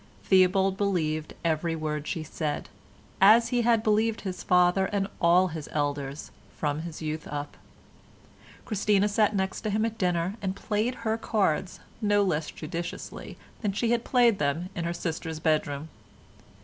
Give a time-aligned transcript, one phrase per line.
[0.23, 2.69] Theobald believed every word she said,
[3.21, 7.55] as he had believed his father and all his elders from his youth up.
[8.65, 13.91] Christina sat next him at dinner and played her cards no less judiciously than she
[13.91, 15.87] had played them in her sister's bedroom.